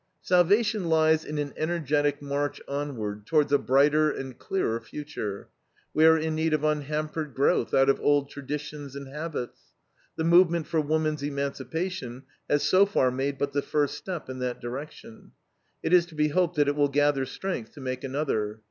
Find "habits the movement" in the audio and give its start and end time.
9.09-10.65